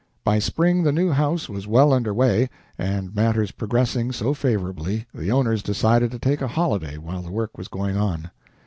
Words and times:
By 0.23 0.39
spring, 0.39 0.81
the 0.81 0.91
new 0.91 1.11
house 1.11 1.47
was 1.47 1.67
well 1.67 1.93
under 1.93 2.11
way, 2.11 2.49
and, 2.75 3.13
matters 3.13 3.51
progressing 3.51 4.11
so 4.11 4.33
favorably, 4.33 5.05
the 5.13 5.31
owners 5.31 5.61
decided 5.61 6.09
to 6.09 6.17
take 6.17 6.41
a 6.41 6.47
holiday 6.47 6.97
while 6.97 7.21
the 7.21 7.29
work 7.29 7.55
was 7.55 7.67
going 7.67 7.95
on. 7.97 8.31